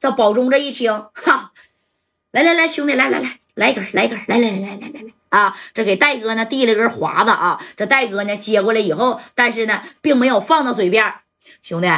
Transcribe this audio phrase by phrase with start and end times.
[0.00, 1.52] 这保中这一听，哈，
[2.32, 5.56] 来来来，兄弟，来来来，来一根，来一根，来来来来来来来啊！
[5.74, 11.14] 这给戴哥呢递了根华子啊，这戴哥呢接过来以后，但是呢并没有放到嘴边。
[11.62, 11.88] 兄弟，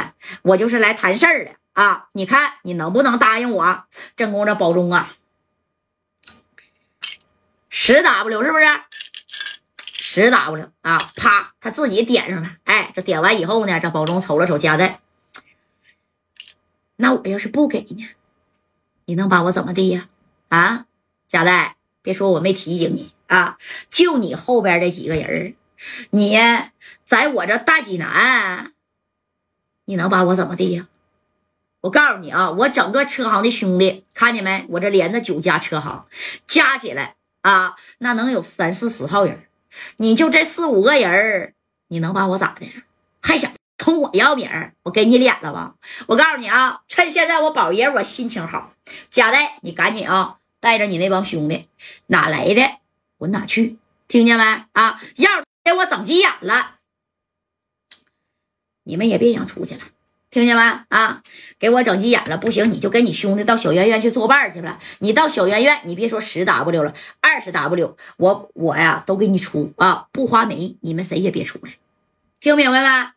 [0.41, 2.09] 我就是来谈事儿的啊！
[2.11, 3.83] 你看你能不能答应我？
[4.17, 5.13] 正宫这保中啊，
[7.69, 8.65] 十 W 是不是？
[9.93, 10.97] 十 W 啊！
[11.15, 12.49] 啪，他自己点上了。
[12.65, 14.99] 哎，这点完以后呢，这保中瞅了瞅夹带，
[16.95, 18.09] 那我要是不给呢？
[19.05, 20.09] 你能把我怎么地呀？
[20.49, 20.85] 啊，
[21.27, 23.57] 夹带，别说我没提醒你啊！
[23.89, 25.55] 就你后边这几个人
[26.11, 26.37] 你
[27.05, 28.71] 在我这大济南。
[29.85, 30.87] 你能把我怎么地呀？
[31.81, 34.65] 我告诉你啊，我整个车行的兄弟，看见没？
[34.69, 36.05] 我这连着九家车行，
[36.47, 39.47] 加起来啊，那能有三四十号人。
[39.97, 41.53] 你就这四五个人
[41.87, 42.71] 你能把我咋的？
[43.21, 43.51] 还想
[43.83, 44.75] 冲我要名儿？
[44.83, 45.75] 我给你脸了吧？
[46.07, 48.71] 我告诉你啊，趁现在我宝爷我心情好，
[49.09, 51.67] 贾代，你赶紧啊，带着你那帮兄弟，
[52.07, 52.61] 哪来的
[53.17, 54.43] 滚哪去，听见没？
[54.71, 55.29] 啊，要
[55.65, 56.75] 给我整急眼了。
[58.83, 59.81] 你们也别想出去了，
[60.29, 60.61] 听见没？
[60.87, 61.21] 啊，
[61.59, 64.79] 给我整急眼了，不行，你就跟你兄弟到小圆圆去作伴去了。
[64.99, 71.73] 你到小圆圆，你别说十 W 了，二十 W，我我呀都给你出啊，不花没，你们谁也别出来，
[72.39, 73.11] 听明白没？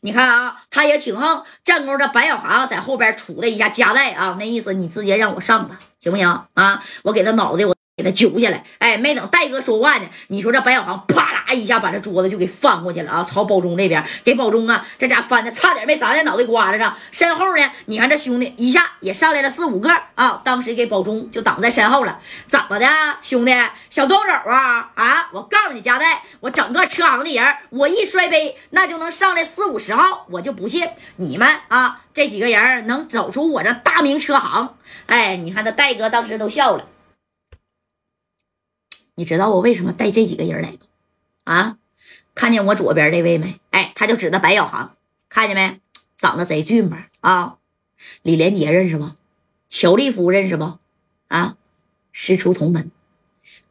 [0.00, 1.42] 你看啊，他也挺横。
[1.64, 6.44] 战功的白小航在后边杵了一下夹带啊，那意思你直接让我上吧，行不行？
[6.54, 7.77] 啊，我给他脑袋我。
[7.98, 13.24] 给他揪下来，哎，没等戴哥说话呢，你说这白小航啪啦一下把这桌子就给翻过去了啊！
[13.24, 16.96] 朝保中这边给保中啊，这家翻的差点没砸在脑袋瓜子上。
[17.10, 22.20] 身后呢，你看这兄弟一下也上来了四五个啊，当时给保中就挡在身后了。
[22.46, 22.86] 怎么的，
[23.20, 23.52] 兄弟
[23.90, 24.90] 小动手啊？
[24.94, 25.28] 啊！
[25.32, 34.76] 我告诉你，家代，我整个车行的人，我一摔杯那就能上来四五十号，我就不信你们啊这几个人能走出我这大名车行。
[35.06, 36.84] 哎，你看这戴哥当时都笑了。
[39.18, 40.86] 你知道我为什么带这几个人来不？
[41.42, 41.76] 啊，
[42.36, 43.58] 看见我左边这位没？
[43.70, 44.94] 哎，他就指的白小航，
[45.28, 45.80] 看见没？
[46.16, 47.08] 长得贼俊吧？
[47.18, 47.58] 啊，
[48.22, 49.10] 李连杰认识不？
[49.68, 50.78] 乔立夫认识不？
[51.26, 51.56] 啊，
[52.12, 52.92] 师出同门。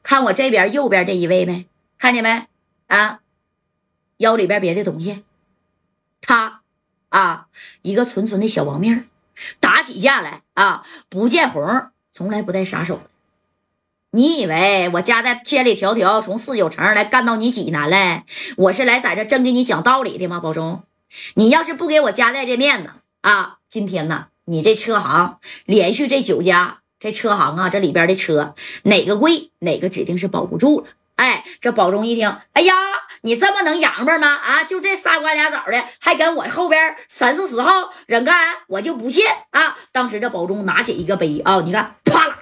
[0.03, 1.66] 看我这边右边这一位没？
[1.97, 2.47] 看见没？
[2.88, 3.22] 啊，
[4.18, 5.24] 腰里边别的东西，
[6.19, 6.62] 他
[7.07, 7.47] 啊，
[7.84, 9.07] 一个纯纯的小王命，
[9.62, 13.09] 打起架来啊，不见红，从来不带撒手的。
[14.12, 18.23] 你以为我家在千里迢迢从四九城来干到你济南来？
[18.56, 20.40] 我是来在这真给你讲道理的吗？
[20.40, 20.84] 宝中，
[21.35, 22.91] 你要是不给我家带这面子
[23.22, 30.88] 啊，今天呢，你这车行连续这九家这车行啊，这里边的车哪个贵，哪个指定是保不住了。
[31.18, 32.74] 哎，这保中一听，哎呀，
[33.22, 34.35] 你这么能洋巴吗？
[34.35, 39.75] 啊，就这仨瓜俩枣的，还跟我后边三四十号人干，我就不信啊！
[39.91, 41.95] 当时这保中拿起一个杯啊，你看，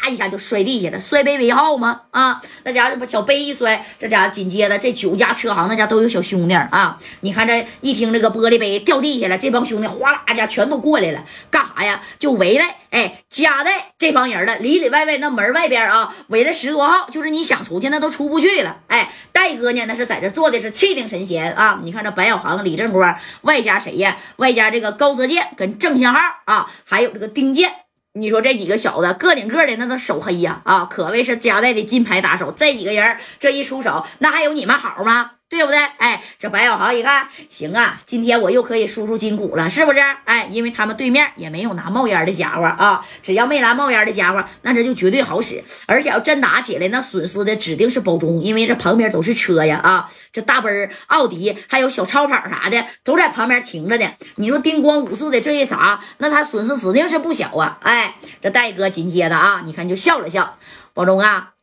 [0.08, 2.02] 一下就摔地下了，摔杯为号吗？
[2.12, 6.98] 啊，那家伙把小杯一摔，这家伙紧接着这九家车行那家都有小兄弟啊！
[7.22, 12.02] 你看这一听这个玻璃杯掉地下了，这帮兄弟哗啦家全都过来了，干啥呀？
[12.20, 18.78] 就围来，哎，夹在这帮人了，里里外外那门外边啊，围了十多号，就是你想出去那都出不去了。
[18.88, 19.86] 哎，戴哥呢？
[19.88, 21.80] 那是在这坐的是气定神闲啊！
[21.84, 23.04] 你看这白小航、李正国，
[23.42, 24.18] 外加谁呀？
[24.38, 27.85] 外加这个高泽健跟郑信浩啊，还有这个丁健。
[28.18, 32.50] 你说这几个小子个顶个的那都手黑呀啊，可谓是夹带的金牌打手。
[32.56, 35.32] 这几个人这一出手，那还有你们好吗？
[35.56, 35.78] 对不对？
[35.98, 40.00] 哎，这白小航一看，行啊，今天我又可以输出筋骨了，是不是？
[40.26, 45.64] 哎，因为他们对面也没有拿冒烟的家伙啊，只要没拿冒烟的家伙，那这就绝对好使。
[45.88, 54.06] 而且要真打起来，那损失的指定是保中，因为这旁边都是车呀啊，这大奔、奥迪还有小超跑啥的都在旁边停着呢。
[54.36, 57.78] 你说叮咣五四的这一啥，那他损失指定是不小啊。
[57.82, 60.58] 哎，这戴哥紧接着啊，你看就笑了笑，
[60.94, 61.55] 保中啊。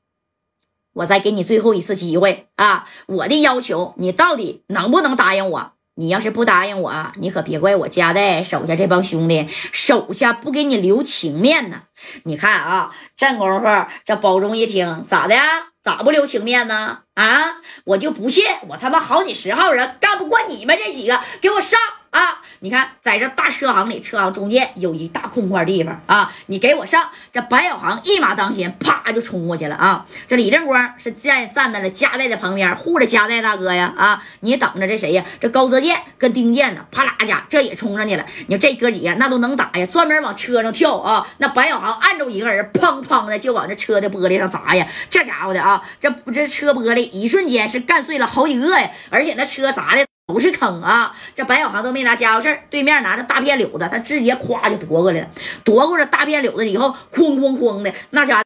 [0.95, 2.87] 我再给你最后一次机会啊！
[3.07, 5.73] 我的要求，你到底能不能答应我？
[5.95, 11.83] 你要是不答应我，你可别怪我家代手下这帮兄弟手下不给你留情面呢。
[12.25, 13.67] 你看啊，这功夫
[14.05, 15.35] 这包中一听咋的？
[15.83, 17.01] 咋不留情面呢？
[17.15, 21.81] 啊，我就不信我他妈好几十号人干不过你们这几个，给我上！
[22.11, 22.42] 啊！
[22.65, 26.33] 你看，在这大车行里，车行中间有一大空块地方啊！
[26.47, 27.11] 你给我上！
[27.33, 30.07] 这白小航一马当先，啪就冲过去了啊！
[30.29, 33.93] 这李正光是站站在了加代的旁边，护着加代大哥呀！
[33.97, 35.25] 啊，你等着这谁呀？
[35.41, 36.87] 这高泽健跟丁健呢？
[36.93, 38.25] 啪啦家这也冲上去了！
[38.47, 41.27] 你说这哥几个那都能打呀，专门往车上跳啊！
[41.39, 44.87] 那白小航按住一个人，砰砰的就往这车的玻璃上砸呀！
[45.11, 48.89] 这家伙的啊，这不这车玻璃一瞬间是干碎了好几个呀！
[49.11, 50.07] 而且那车砸的。
[50.33, 51.13] 不是坑啊！
[51.35, 55.27] 这白小航都没拿家伙事儿，对面拿着大辫柳子，他直接咵就夺过来了。
[55.63, 58.33] 夺过这大辫柳子以后，哐哐哐的那家。